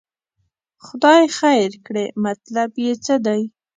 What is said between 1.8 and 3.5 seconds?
کړي، مطلب یې څه دی.